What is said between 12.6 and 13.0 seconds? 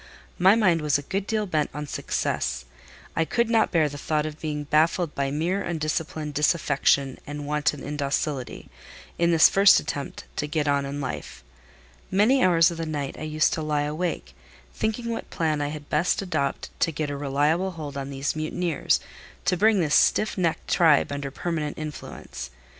of the